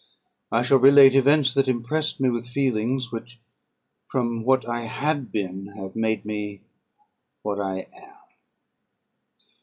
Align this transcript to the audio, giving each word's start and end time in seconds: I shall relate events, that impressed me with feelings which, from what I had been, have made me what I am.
I 0.51 0.63
shall 0.63 0.79
relate 0.79 1.13
events, 1.13 1.53
that 1.53 1.67
impressed 1.67 2.19
me 2.19 2.29
with 2.31 2.47
feelings 2.49 3.11
which, 3.11 3.39
from 4.07 4.43
what 4.43 4.67
I 4.67 4.87
had 4.87 5.31
been, 5.31 5.67
have 5.77 5.95
made 5.95 6.25
me 6.25 6.61
what 7.43 7.59
I 7.59 7.85
am. 7.93 8.17